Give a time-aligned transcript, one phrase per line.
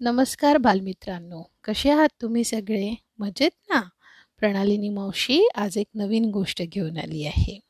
[0.00, 1.42] नमस्कार बालमित्रांनो.
[1.64, 2.94] कसे आहात तुम्ही सगळे?
[3.18, 3.80] मजेत ना?
[4.38, 7.60] प्रणालिनी मावशी आज एक नवीन गोष्ट घेऊन आली आहे.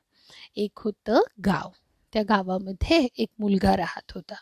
[0.57, 1.71] एक होतं गाव.
[2.12, 4.35] त्या गावामध्ये एक मुलगा राहत होता.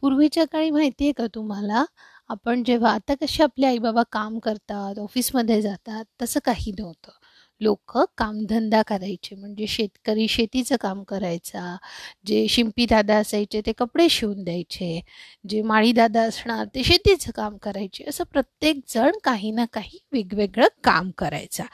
[0.00, 1.84] पूर्वीच्या काळी माहिती आहे का तुम्हाला?
[2.28, 7.10] आपण जेव्हा आता कसे आपले आई बाबा काम करतात ऑफिसमध्ये जातात तसं काही नव्हतं.
[7.60, 9.34] लोक कामधंदा करायचे.
[9.36, 11.76] म्हणजे शेतकरी शेतीचं काम करायचा.
[12.26, 15.00] जे शिंपी दादा असायचे ते कपडे शिवून द्यायचे.
[15.48, 18.04] जे माळी दादा असणार ते शेतीचं काम करायचे.
[18.08, 21.64] असं प्रत्येक जण काही ना काही वेगवेगळं काम करायचा.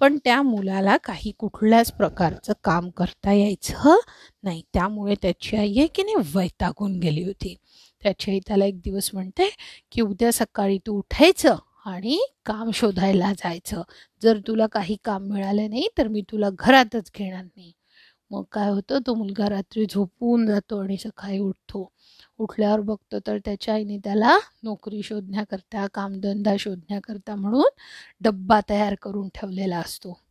[0.00, 3.98] पण त्या मुलाला काही कुठल्याच प्रकारचं काम करता यायचं
[4.42, 4.62] नाही.
[4.74, 7.54] त्यामुळे त्याची आई आहे की नाही वैतागून गेली होती.
[8.02, 9.48] त्याची आई त्याला एक दिवस म्हणते
[9.92, 11.56] की उद्या सकाळी तू उठायचं.
[11.86, 13.82] आणि काम शोधायला जायचं.
[14.22, 17.72] जर तुला काही काम मिळालं नाही तर मी तुला घरातच घेणार नाही.
[18.30, 18.98] मग काय होतं?
[19.06, 21.88] तो मुलगा रात्री झोपून जातो आणि सकाळी उठतो.
[22.38, 27.68] उठल्यावर बघतो तर त्याच्या आईने त्याला नोकरी शोधण्याकरता कामधंदा शोधण्याकरता म्हणून
[28.20, 30.21] डब्बा तयार करून ठेवलेला असतो.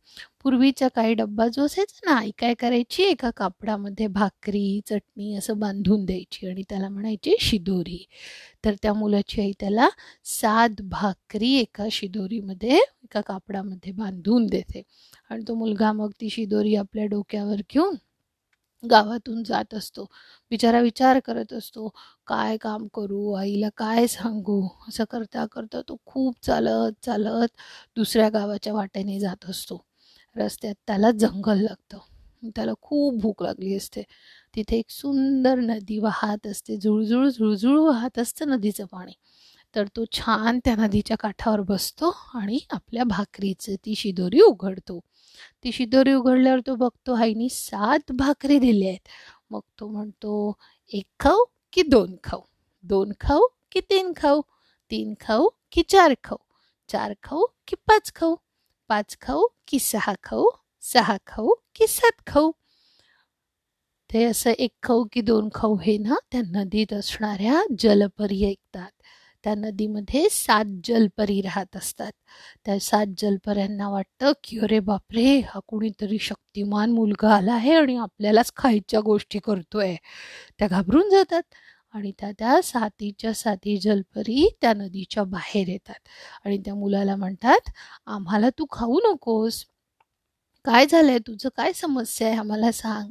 [0.44, 6.04] पूर्वीचा काही डब्बा जो असायचा ना आई काय करायची एका कापडामध्ये भाकरी चटणी असं बांधून
[6.04, 7.98] द्यायची आणि त्याला म्हणायची शिदोरी.
[8.64, 9.88] तर त्या मुलाची आई त्याला
[10.32, 14.82] सात भाकरी एका शिदोरीमध्ये एका कापडामध्ये बांधून देते.
[15.30, 17.94] आणि तो मुलगा मग ती शिदोरी आपल्या डोक्यावर घेऊन
[18.84, 20.04] गावातून जात असतो.
[20.50, 21.88] बिचारा विचार करत असतो
[22.26, 23.32] काय काम करू?
[23.34, 24.60] आईला काय सांगू?
[24.88, 27.56] असं करता करता तो खूप चालत चालत
[27.96, 29.84] दुसऱ्या गावाच्या वाटेने जात असतो.
[30.36, 31.98] रस्त्यात त्याला जंगल लागतं.
[32.56, 34.02] त्याला खूप भूक लागली असते.
[34.54, 36.76] तिथे एक सुंदर नदी वाहत असते.
[36.76, 39.12] झुळझुळ झुळझुळ वाहत असतं नदीचं पाणी.
[39.74, 45.00] तर तो छान त्या नदीच्या काठावर बसतो आणि आपल्या भाकरीचं ती शिदोरी उघडतो.
[45.64, 49.08] ती शिदोरी उघडल्यावर तो बघतो आईनी सात भाकरी दिल्या आहेत.
[49.50, 50.52] मग तो म्हणतो
[50.92, 52.40] एक खाऊ की दोन खाऊ?
[52.82, 53.40] दोन खाऊ
[53.72, 54.40] की तीन खाऊ?
[54.90, 56.38] तीन खाऊ की चार खाऊ?
[56.88, 58.36] चार खाऊ की पाच खाऊ?
[58.92, 60.50] पाच खाऊ की सहा खाऊ?
[60.82, 62.52] सहा खाऊ की सात खाऊ?
[64.10, 68.90] ते असं एक खाऊ की दोन खाऊ हे ना त्या नदीत असणाऱ्या जलपरी ऐकतात
[69.44, 72.12] त्या नदीमध्ये सात जलपरी राहत असतात.
[72.64, 78.52] त्या सात जलपऱ्यांना वाटतं की अरे बापरे हा कुणीतरी शक्तिमान मुलगा आला आहे आणि आपल्यालाच
[78.56, 79.96] खायच्या गोष्टी करतोय.
[80.58, 81.42] त्या घाबरून जातात.
[81.94, 86.08] आणि त्या त्या साथीच्या साथी जलपरी त्या नदीच्या बाहेर येतात.
[86.44, 87.70] आणि त्या मुलाला म्हणतात
[88.08, 89.64] आम्हाला तू खाऊ नकोस.
[90.64, 91.18] काय झालंय?
[91.18, 92.36] तुझं काय समस्या आहे?
[92.38, 93.10] आम्हाला सांग.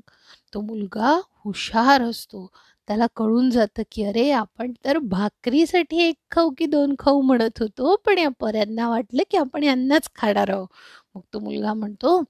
[0.54, 1.14] तो मुलगा
[1.46, 2.48] हुशार असतो.
[2.88, 7.96] त्याला कळून जातं की अरे आपण तर भाकरीसाठी एक खाऊ की दोन खाऊ म्हणत होतो
[8.06, 10.68] पण या पर्यांना वाटलं की आपण यांनाच खाणार आहोत.
[11.16, 12.22] मग तो मुलगा म्हणतो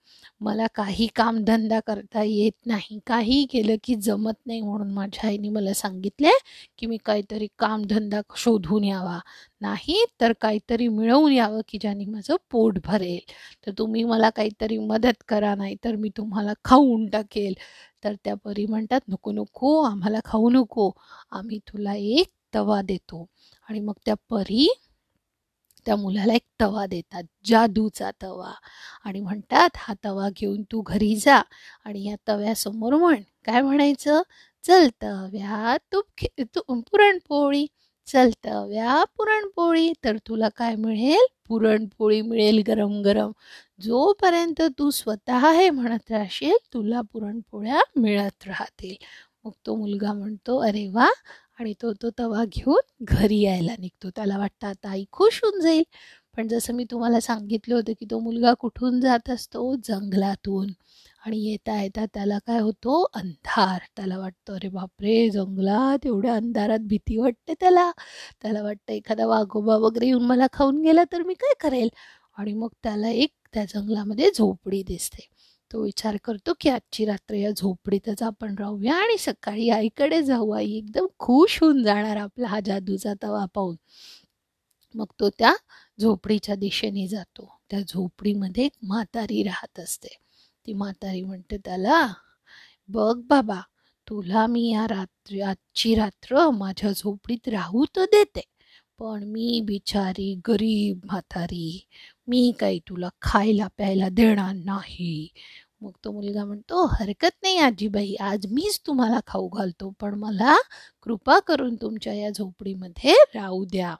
[0.41, 2.99] मला काही कामधंदा करता येत नाही.
[3.07, 6.29] काही केलं की जमत नाही म्हणून माझ्या आईने मला सांगितले
[6.77, 9.19] की मी काहीतरी कामधंदा शोधून यावा.
[9.61, 13.19] नाही तर काहीतरी मिळवून यावं की ज्याने माझं पोट भरेल.
[13.65, 17.53] तर तुम्ही मला काहीतरी मदत करा नाही तर मी तुम्हाला खाऊन टाकेल.
[18.03, 20.91] तर त्या परी म्हणतात नको नको आम्हाला खाऊ नको.
[21.31, 23.25] आम्ही तुला एक तवा देतो.
[23.69, 24.67] आणि मग त्या परी
[25.85, 28.51] त्या मुलाला एक तवा देतात जादूचा तवा.
[29.03, 31.41] आणि म्हणतात हा तवा घेऊन तू घरी जा
[31.85, 33.21] आणि या तव्यासमोर म्हण.
[33.45, 34.21] काय म्हणायचं?
[34.63, 36.25] चल तव्या तूप
[36.55, 37.65] तू पुरणपोळी.
[38.07, 39.93] चल तव्या पुरणपोळी.
[40.03, 41.25] तर तुला काय मिळेल?
[41.47, 43.31] पुरणपोळी मिळेल गरम गरम.
[43.81, 48.95] जोपर्यंत तू स्वतः हे म्हणत राहशील तुला पुरणपोळ्या मिळत राहतील.
[49.43, 51.09] मग तो मुलगा म्हणतो अरे वा
[51.61, 54.09] आणि तो तो तवा घेऊन घरी यायला निघतो.
[54.09, 55.83] त्याला वाटतं आता आई खुश होऊन जाईल.
[56.37, 59.75] पण जसं मी तुम्हाला सांगितलं होतं की तो मुलगा कुठून जात असतो?
[59.83, 60.69] जंगलातून.
[61.25, 63.03] आणि येता येता त्याला काय होतो?
[63.13, 63.79] अंधार.
[63.95, 67.91] त्याला वाटतं अरे बापरे जंगलात एवढ्या अंधारात भीती वाटते त्याला.
[68.41, 71.89] त्याला वाटतं एखादा वाघोबा वगैरे येऊन मला खाऊन गेला तर मी काय करेल?
[72.37, 75.30] आणि मग त्याला एक त्या जंगलामध्ये झोपडी दिसते.
[75.73, 80.51] तो विचार करतो की आजची रात्र या झोपडीतच आपण राहूया आणि सकाळी आईकडे जाऊ.
[80.51, 83.75] आई एकदम खुश होऊन जाणार आपला हा जादूचा तवा पाहून.
[84.95, 85.53] मग तो त्या
[86.01, 87.59] झोपडीच्या दिशेने जातो.
[87.71, 90.17] त्या झोपडीमध्ये एक म्हातारी राहत असते.
[90.65, 92.07] ती म्हातारी म्हणते त्याला
[92.87, 93.61] बघ बाबा
[94.09, 98.41] तुला मी या रात्री आजची रात्र माझ्या झोपडीत राहू तर देते.
[98.99, 101.87] पण मी बिचारी गरीब म्हातारी
[102.27, 105.27] मी काही तुला खायला प्यायला देणार नाही.
[105.81, 110.55] मग तो मुलगा म्हणतो हरकत नाही आजीबाई आज मीच तुम्हाला खाऊ घालतो पण मला
[111.03, 113.95] कृपा करून तुमच्या या झोपडीमध्ये राहू द्या.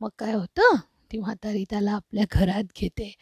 [0.00, 0.76] मग काय होतं
[1.12, 3.12] ती म्हातारी त्याला आपल्या घरात घेते.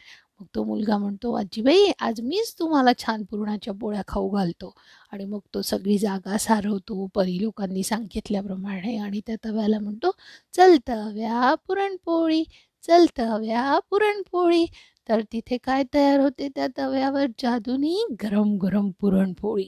[0.40, 4.74] मग तो मुलगा म्हणतो आजीबाई आज मीच तुम्हाला छान पुरणाच्या पोळ्या खाऊ घालतो.
[5.12, 8.96] आणि मग तो सगळी जागा सारवतो परी लोकांनी सांगितल्याप्रमाणे.
[8.98, 10.10] आणि त्या तव्याला म्हणतो
[10.54, 12.44] चल तव्या पुरणपोळी
[12.82, 14.66] चल तव्या पुरणपोळी.
[15.08, 16.48] तर तिथे काय तयार होते?
[16.56, 19.66] त्या तव्यावर जादूनी गरम गरम पुरणपोळी.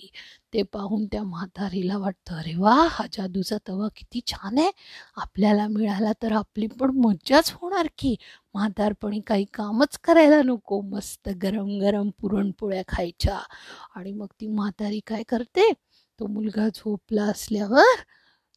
[0.55, 4.71] ते पाहून त्या म्हातारीला वाटतं अरे वा हा जादूचा तवा किती छान आहे.
[5.17, 8.15] आपल्याला मिळाला तर आपली पण मज्जाच होणार की.
[8.55, 10.81] म्हातारपणी काही कामच करायला नको.
[10.91, 13.39] मस्त गरम गरम पुरणपोळ्या खायच्या.
[13.97, 15.73] आणि मग ती म्हातारी काय करते?
[16.19, 18.03] तो मुलगा झोपला असल्यावर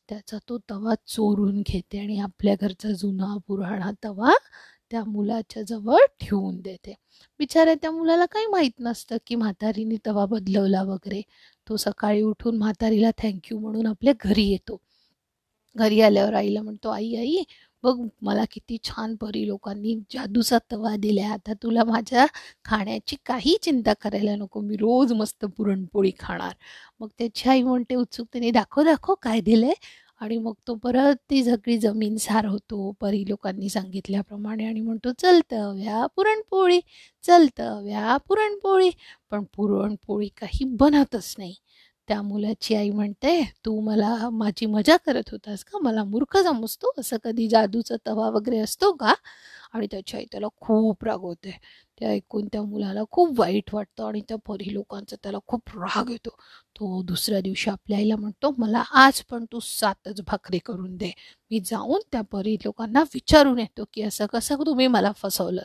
[0.10, 4.32] त्याचा तो तवा चोरून घेते आणि आपल्या घरचा जुना पुराणा तवा
[4.92, 6.94] त्या मुलाच्या जवळ ठेवून देते.
[7.40, 11.22] बिचाऱ्या त्या मुलाला काही माहीत नसतं की म्हातारीने तवा बदलवला वगैरे.
[11.68, 14.78] तो सकाळी उठून म्हातारीला थँक्यू म्हणून आपल्या घरी येतो.
[15.76, 17.44] घरी आल्यावर आईला म्हणतो आई आई
[17.84, 22.26] बघ मला किती छान परी लोकांनी जादूचा तवा दिला आता तुला माझ्या
[22.66, 24.62] खाण्याची काही चिंता करायला नको.
[24.62, 26.54] मी रोज मस्त पुरणपोळी खाणार.
[27.00, 29.74] मग त्याची आई म्हणते उत्सुकतेने दाखव दाखव काय दिलंय?
[30.24, 36.06] आणि मग तो परत ती सगळी जमीन सारवतो परी लोकांनी सांगितल्याप्रमाणे आणि म्हणतो चलतं व्या
[36.16, 36.80] पुरणपोळी
[37.24, 38.90] चलतं व्या पुरणपोळी.
[39.32, 41.56] पण पुरणपोळी काही बनतच नाही.
[42.10, 45.80] त्या मुलाची आई म्हणते तू मला माझी मजा करत होतास का?
[45.82, 49.14] मला मूर्ख समजतो असं कधी जादूचा तवा वगैरे असतो का?
[49.74, 51.52] आणि त्याची आई त्याला खूप रागवते.
[52.00, 56.36] ते ऐकून त्या मुलाला खूप वाईट वाटतं आणि त्या परी लोकांचा त्याला खूप राग येतो.
[56.84, 61.12] तो दुसऱ्या दिवशी आपल्या आईला म्हणतो मला आज पण तू सातच भाकरी करून दे.
[61.52, 65.62] मी जाऊन त्या परी लोकांना विचारून येतो की असं कसं तुम्ही मला फसवलं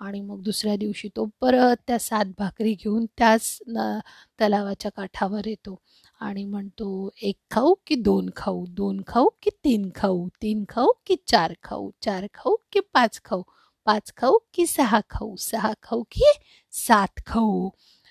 [0.00, 3.98] आणि मग दुसऱ्या दिवशी तो परत त्या सात भाकरी घेऊन त्याच न
[4.40, 5.78] तलावाच्या काठावर येतो
[6.20, 8.66] आणि म्हणतो एक खाऊ की दोन खाऊ?
[8.68, 10.28] दोन खाऊ की तीन खाऊ?
[10.42, 11.90] तीन खाऊ की चार खाऊ?
[12.02, 13.42] चार खाऊ की पाच खाऊ?
[13.84, 15.36] पाच खाऊ की सहा खाऊ?
[15.36, 16.32] सहा खाऊ की
[16.72, 17.70] सात खाऊ?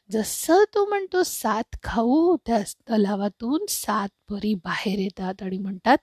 [0.10, 2.60] जसं तो म्हणतो सात खाऊ त्या
[2.90, 5.98] तलावातून सात परी बाहेर येतात आणि म्हणतात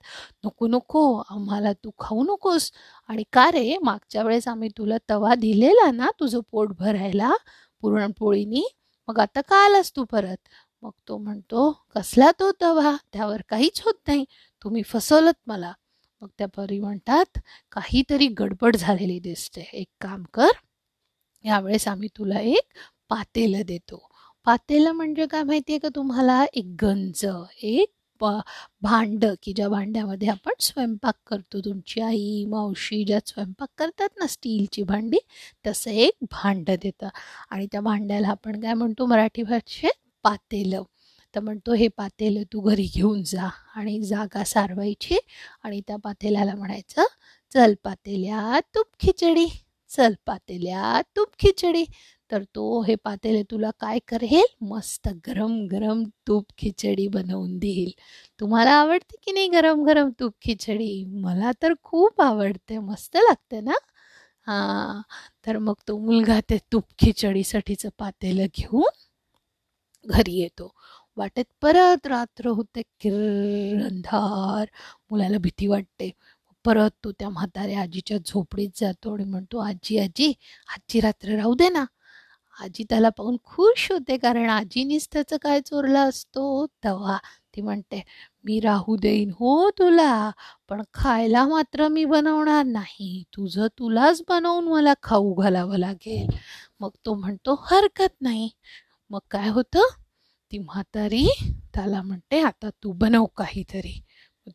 [0.45, 2.71] नको नको आम्हाला तू खाऊ नकोस.
[3.09, 7.31] आणि का रे मागच्या वेळेस आम्ही तुला तवा दिलेला ना तुझं पोट भरायला
[7.83, 8.63] पुरणपोळीनी
[9.07, 10.37] मग आता का आलास तू परत?
[10.83, 12.95] मग तो म्हणतो कसला तो तवा?
[13.13, 14.25] त्यावर काहीच होत नाही.
[14.63, 15.71] तुम्ही फसवलत मला.
[16.21, 17.37] मग त्या परी म्हणतात
[17.71, 19.61] काहीतरी गडबड झालेली दिसते.
[19.73, 20.51] एक काम कर
[21.45, 22.73] यावेळेस आम्ही तुला एक
[23.09, 24.07] पातेलं देतो.
[24.45, 26.43] पातेलं म्हणजे काय माहिती आहे का तुम्हाला?
[26.53, 27.25] एक गंज
[27.63, 27.93] एक
[28.81, 31.59] भांड की ज्या भांड्यामध्ये आपण स्वयंपाक करतो.
[31.65, 35.17] तुमची आई मावशी ज्यात स्वयंपाक करतात ना स्टीलची भांडी
[35.67, 37.09] तसं एक भांड देतं.
[37.49, 39.05] आणि त्या भांड्याला आपण काय म्हणतो?
[39.05, 40.83] मराठी भाषेत पातेलं.
[41.35, 45.17] तर म्हणतो हे पातेलं तू घरी घेऊन जा आणि जागा सारवायची.
[45.63, 47.05] आणि त्या पातेल्याला म्हणायचं
[47.53, 49.47] चल पातेल्या तूप खिचडी
[49.89, 51.85] चल पातेल्या तूप खिचडी.
[52.31, 54.45] तर तो हे पातेले तुला काय करेल?
[54.63, 57.91] मस्त गरम गरम तूप खिचडी बनवून देईल.
[58.39, 61.03] तुम्हाला आवडते की नाही गरम गरम तूप खिचडी?
[61.21, 62.77] मला तर खूप आवडते.
[62.79, 63.73] मस्त लागते ना?
[64.47, 65.01] हां.
[65.47, 68.89] तर मग तो मुलगा ते तूप खिचडीसाठीचं पातेलं घेऊन
[70.05, 70.71] घरी येतो.
[71.17, 72.81] वाटेत परत रात्र होते.
[72.99, 73.13] किर
[73.85, 74.65] अंधार.
[75.11, 76.11] मुलाला भीती वाटते.
[76.65, 80.33] परत तो त्या म्हाताऱ्या आजीच्या झोपडीत जातो आणि म्हणतो आजी आजी
[80.69, 81.85] आजची रात्र राहू दे ना.
[82.57, 86.65] आजी त्याला पाहून खुश होते कारण आजीनीच त्याचं काय चोरला असतो?
[86.85, 87.17] तवा.
[87.55, 88.03] ती म्हणते
[88.43, 90.31] मी राहू देईन हो तुला
[90.69, 93.23] पण खायला मात्र मी बनवणार नाही.
[93.33, 96.27] तुझं तुलाच बनवून मला खाऊ घालावं लागेल.
[96.79, 98.49] मग तो म्हणतो हरकत नाही.
[99.09, 99.87] मग काय होतं?
[100.51, 101.27] ती म्हातारी
[101.73, 104.01] त्याला म्हणते आता तू बनव काहीतरी.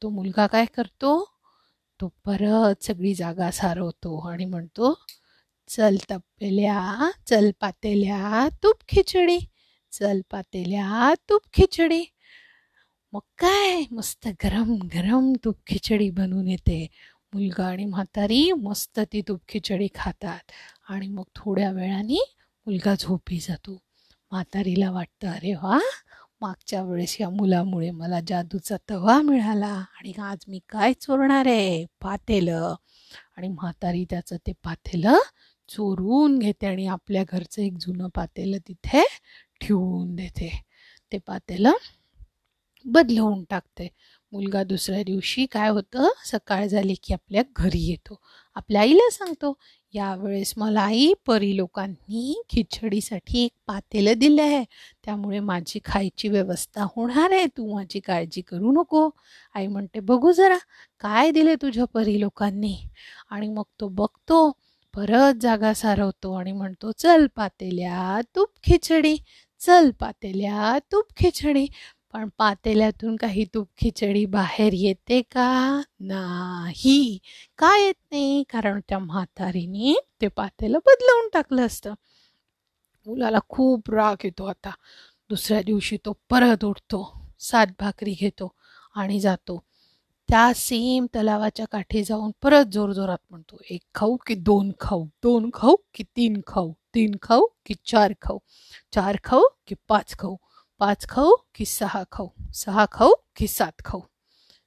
[0.02, 1.24] तो मुलगा काय करतो?
[2.00, 4.94] तो परत सगळी जागा सारवतो आणि म्हणतो
[5.76, 9.38] चल तपेल्या चल पातेल्या तूप खिचडी
[9.92, 12.04] चल पातेल्या तूप खिचडी.
[13.12, 13.84] मग काय?
[13.90, 16.86] मस्त गरम गरम तूप खिचडी बनवून येते.
[17.34, 20.50] मुलगा आणि म्हातारी मस्त ती तूप खिचडी खातात
[20.88, 22.34] आणि मग थोड्या वेळाने
[22.66, 23.78] मुलगा झोपी जातो.
[24.30, 25.78] म्हातारीला वाटतं अरे वा
[26.40, 31.84] मागच्या वेळेस या मुलामुळे मला जादूचा तवा मिळाला आणि आज मी काय चोरणार आहे?
[32.02, 32.74] पातेलं.
[33.36, 35.18] आणि म्हातारी त्याचं ते पातेलं
[35.68, 39.04] चोरून घेते आणि आपल्या घरचं एक जुनं पातेलं तिथे
[39.60, 40.62] ठेवून देते.
[41.12, 41.72] ते पातेलं
[42.84, 43.88] बदलवून टाकते.
[44.32, 46.08] मुलगा दुसऱ्या दिवशी काय होतं?
[46.26, 48.20] सकाळ झाली की आपल्या घरी येतो.
[48.54, 49.54] आपल्या आईला सांगतो
[49.94, 54.64] यावेळेस मला आई परी लोकांनी खिचडीसाठी एक पातेलं दिलं आहे.
[55.04, 57.46] त्यामुळे माझी खायची व्यवस्था होणार आहे.
[57.46, 59.10] तू माझी काळजी करू नको.
[59.54, 60.58] आई म्हणते बघू जरा
[61.00, 62.76] काय दिले तुझ्या परी लोकांनी?
[63.30, 64.52] आणि मग तो बघतो
[64.94, 69.16] परत जागा सारवतो आणि म्हणतो चल पातेल्या तूप खिचडी
[69.60, 71.66] चल पातेल्या तूप खिचडी.
[72.12, 75.80] पण पातेल्यातून काही तूप खिचडी बाहेर येते का?
[76.00, 77.18] नाही.
[77.58, 78.42] का येत नाही?
[78.50, 81.94] कारण त्या म्हातारीने ते पातेलं बदलवून टाकलं असतं.
[83.06, 84.70] मुलाला खूप राग येतो आता.
[85.30, 87.02] दुसऱ्या दिवशी तो परत उठतो
[87.40, 88.54] सात भाकरी घेतो
[88.94, 89.64] आणि जातो.
[90.32, 95.04] त्या सेम तलावाच्या काठी जाऊन परत जोरजोरात म्हणतो एक खाऊ की दोन खाऊ?
[95.04, 96.72] दोन खाऊ की तीन खाऊ?
[96.94, 98.38] तीन खाऊ की चार खाऊ?
[98.94, 100.36] चार खाऊ की पाच खाऊ?
[100.78, 102.28] पाच खाऊ की सहा खाऊ?
[102.54, 104.00] सहा खाऊ की सात खाऊ?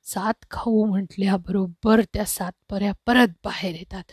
[0.03, 4.03] सात खाऊ म्हटल्याबरोबर त्या सात पर्या परत बाहेर येतात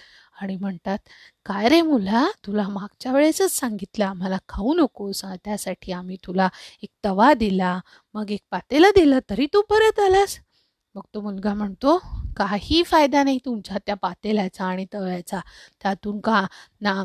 [0.41, 0.99] आणि म्हणतात
[1.47, 6.49] काय रे मुला तुला मागच्या वेळेसच सांगितलं आम्हाला खाऊ नकोस त्यासाठी आम्ही तुला
[6.83, 7.81] एक तवा दिला
[8.15, 10.39] मग एक पातेला दिलं तरी तू परत आलास?
[10.95, 11.97] मग तो मुलगा म्हणतो
[12.37, 15.41] काही फायदा नाही तुमच्या त्या पातेल्याचा आणि तव्याचा.
[15.83, 16.47] त्यातून का
[16.81, 17.03] ना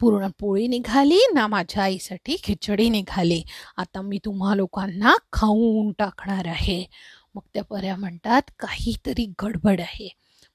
[0.00, 3.42] पोळी निघाली ना माझ्या आईसाठी खिचडी निघाली.
[3.76, 6.84] आता मी तुम्हा लोकांना खाऊन टाकणार आहे.
[7.34, 10.08] मग त्या पर्या म्हणतात काहीतरी गडबड आहे.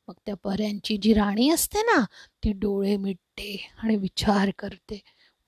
[0.08, 2.04] मग त्या पर्यांची जी राणी असते ना
[2.44, 5.00] ती डोळे मिटते आणि विचार करते.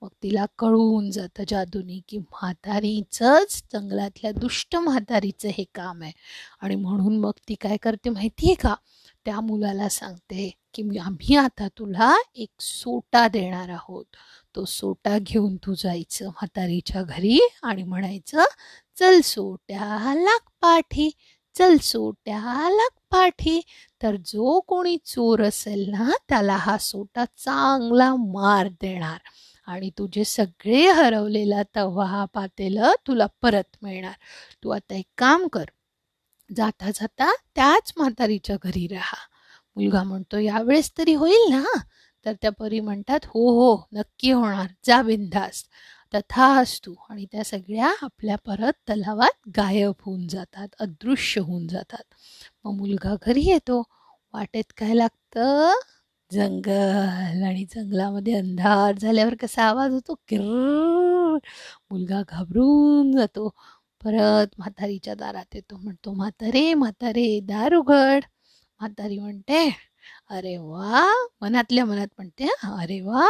[0.02, 6.12] मग तिला कळून जातं जादूनी की म्हातारीचंच जंगलातल्या दुष्ट म्हातारीचं हे काम आहे.
[6.60, 8.74] आणि म्हणून मग ती काय करते माहिती आहे का?
[9.24, 14.04] त्या मुलाला सांगते की आम्ही आता तुला एक सोटा देणार आहोत.
[14.56, 18.44] तो सोटा घेऊन तू जायचं म्हातारीच्या घरी आणि म्हणायचं
[18.96, 21.10] चल सोट्या लाग पाठी
[21.54, 23.60] चल सोट्या लाग पाठी
[24.02, 29.18] तर जो कोणी चोर असेल ना त्याला हा सोटा चांगला मार देणार.
[29.66, 34.14] आणि तुझे सगळे हरवलेला तव्हा हा पातेलं तुला परत मिळणार.
[34.64, 35.64] तू आता एक काम कर.
[36.56, 39.16] जाता जाता त्याच म्हातारीच्या घरी राहा.
[39.76, 41.64] मुलगा म्हणतो यावेळेस तरी होईल ना?
[42.26, 44.66] तर त्या परी म्हणतात हो हो नक्की होणार.
[44.84, 45.66] जा बिंदास्त
[46.14, 52.02] तथा असतो आणि त्या सगळ्या आपल्या परत तलावात गायब होऊन जातात अदृश्य होऊन जातात.
[52.64, 53.82] मग मुलगा घरी येतो.
[54.34, 55.72] वाटेत काय लागतं?
[56.30, 60.14] जंगल आणि जंगलामध्ये अंधार झाल्यावर कसा आवाज होतो?
[60.28, 60.40] किर
[61.90, 63.48] मुलगा घाबरून जातो
[64.02, 68.24] परत म्हातारीच्या दारात येतो म्हणतो म्हातारे म्हातारे दार उघड
[68.80, 69.68] म्हातारी म्हणते
[70.30, 71.04] अरे वा
[71.40, 73.26] मनातल्या मनात म्हणते अरे वा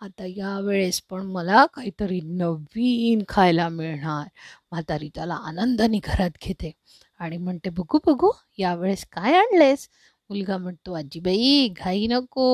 [0.00, 4.28] आता यावेळेस पण मला काहीतरी नवीन खायला मिळणार
[4.70, 6.72] म्हातारी त्याला आनंदाने घरात घेते
[7.20, 9.88] आणि म्हणते बघू बघू यावेळेस काय आणलेस
[10.30, 12.46] मुलगा म्हणतो आजीबाई घाई नको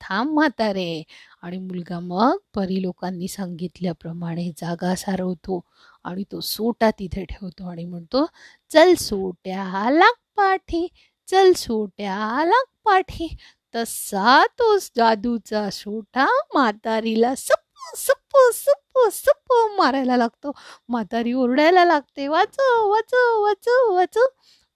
[0.00, 1.02] थांब म्हातारे.
[1.42, 5.60] आणि मुलगा मग परी लोकांनी सांगितल्याप्रमाणे जागा सारवतो
[6.04, 8.24] आणि तो सोटा तिथे ठेवतो आणि म्हणतो
[8.72, 10.86] चल सोट्या लाग पाठी
[11.30, 13.28] चल सोट्या लाग पाठी.
[13.74, 20.52] तसा तोच जादूचा सोटा म्हातारीला सप सप सप सप मारायला लागतो.
[20.88, 24.18] म्हातारी ओरडायला लागते वाच वाच वाच वाच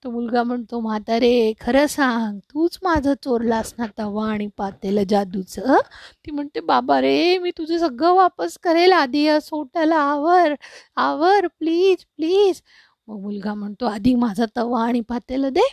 [0.05, 5.79] तो मुलगा म्हणतो म्हातारे खरं सांग तूच माझं चोरलास ना तवा आणि पातेलं जादूचं.
[6.25, 10.55] ती म्हणते बाबा रे मी तुझं सगळं वापस करेल आधी या सोट्याला आवर
[10.99, 12.61] आवर प्लीज प्लीज
[13.09, 15.69] मग मुलगा म्हणतो आधी माझा तवा आणि पातेलं दे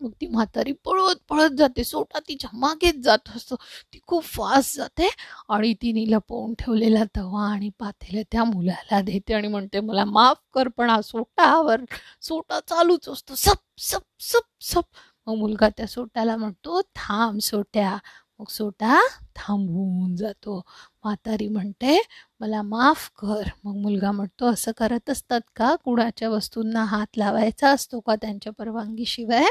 [0.00, 1.84] मग ती म्हातारी पळत पळत जाते.
[1.84, 3.56] सोटा तिच्या मागेच जात असतो
[3.92, 5.08] ती खूप फास्ट जाते
[5.50, 10.68] आणि तिने लपवून ठेवलेला तवा आणि पातेला त्या मुलाला देते आणि म्हणते मला माफ कर
[10.68, 11.80] पण हा सोटावर
[12.22, 13.34] सोटा चालूच असतो.
[13.36, 14.84] सप सप सप सप.
[15.26, 17.96] मग मुलगा त्या सोट्याला म्हणतो थांब सोट्या.
[18.40, 18.98] मग सोटा
[19.36, 20.56] थांबवून जातो.
[21.04, 21.98] म्हातारी म्हणते
[22.40, 23.48] मला माफ कर.
[23.64, 25.74] मग मुलगा म्हणतो असं करत असतात का?
[25.84, 29.44] कुणाच्या वस्तूंना हात लावायचा असतो का त्यांच्या परवानगीशिवाय?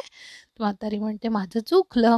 [0.60, 2.18] म्हातारी म्हणते माझं चुकलं.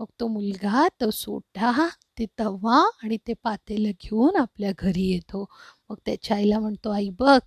[0.00, 5.44] मग तो मुलगा तो सोटा ते तवा आणि ते पातेलं घेऊन आपल्या घरी येतो.
[5.90, 7.40] मग त्याच्या आईला म्हणतो आई बघ.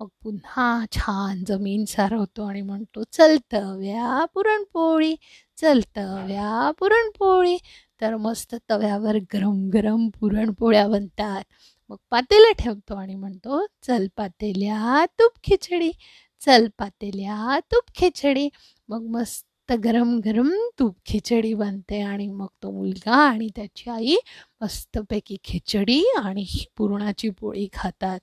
[0.00, 5.14] मग पुन्हा छान जमीन सारवतो आणि म्हणतो चलतव्या पुरणपोळी
[5.56, 7.56] चलतव्या पुरणपोळी.
[8.00, 11.42] तर मस्त तव्यावर गरम गरम पुरणपोळ्या बनतात.
[11.90, 15.90] मग पातेला ठेवतो आणि म्हणतो चल पातेल्या तूप खिचडी
[16.42, 18.48] चल पातेल्या तूप खिचडी.
[18.88, 24.16] मग मस्त गरम गरम तूप खिचडी बनते आणि मग तो मुलगा आणि त्याची आई
[24.62, 26.44] मस्तपैकी खिचडी आणि
[26.76, 28.18] पुरणाची पोळी खातात.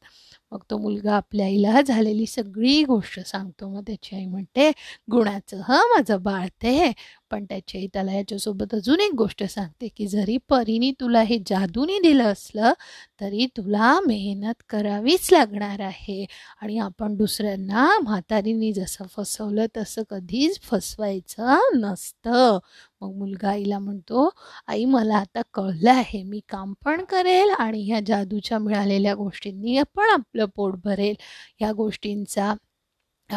[0.52, 3.70] मग तो मुलगा आपल्या आईला झालेली सगळी गोष्ट सांगतो.
[3.70, 4.70] मग त्याची आई म्हणते
[5.12, 6.92] गुणाचं ह माझं बाळते
[7.32, 12.00] पण त्याची आई त्याला याच्यासोबत अजून एक गोष्ट सांगते की जरी परीने तुला हे जादूने
[12.00, 12.74] दिलं असलं
[13.22, 16.26] तरी तुला मेहनत करावीच लागणार आहे.
[16.62, 22.58] आणि आपण दुसऱ्यांना म्हातारीने जसं फसवलं तसं कधीच फसवायचं नसतं.
[23.02, 24.30] मग मुलगा आईला म्हणतो
[24.68, 30.10] आई मला आता कळलं आहे मी काम पण करेल आणि ह्या जादूच्या मिळालेल्या गोष्टींनी पण
[30.10, 31.16] आपलं पोट भरेल.
[31.60, 32.54] ह्या गोष्टींचा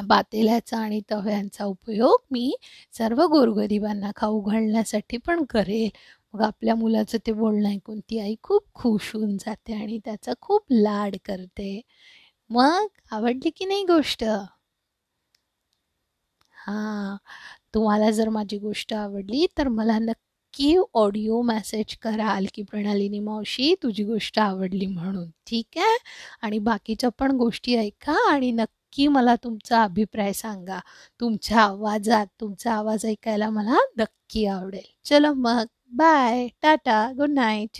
[0.02, 2.52] बातेल्याचा आणि तव्यांचा उपयोग मी
[2.94, 5.88] सर्व गोरगरिबांना खाऊ घालण्यासाठी पण करेल.
[6.34, 10.64] मग आपल्या मुलाचं ते बोलणं ऐकून ती आई खूप खुश होऊन जाते आणि त्याचा खूप
[10.72, 11.80] लाड करते.
[12.50, 14.24] मग आवडली की नाही गोष्ट?
[16.56, 17.16] हां
[17.74, 24.04] तुम्हाला जर माझी गोष्ट आवडली तर मला नक्की ऑडिओ मेसेज कराल की प्रणालिनी मावशी तुझी
[24.04, 25.30] गोष्ट आवडली म्हणून.
[25.46, 25.96] ठीक आहे?
[26.42, 30.78] आणि बाकीच्या पण गोष्टी ऐका आणि नक्की नक्की मला तुमचा अभिप्राय सांगा.
[31.20, 34.82] तुमच्या आवाजात तुमचा आवाज ऐकायला मला नक्की आवडेल.
[35.04, 35.64] चलो मग.
[35.92, 37.78] Bye tata good night